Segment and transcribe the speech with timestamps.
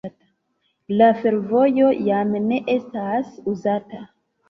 [1.01, 4.07] La fervojo jam ne estas uzata.